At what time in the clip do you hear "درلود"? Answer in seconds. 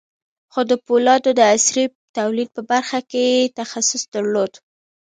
4.13-4.51